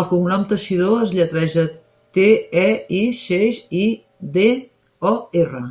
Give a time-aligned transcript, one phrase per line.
[0.00, 1.64] El cognom 'Teixidor' es lletreja
[2.18, 2.28] te,
[2.66, 2.68] e,
[3.00, 3.84] i, xeix, i,
[4.40, 4.48] de,
[5.14, 5.16] o,
[5.46, 5.68] erra.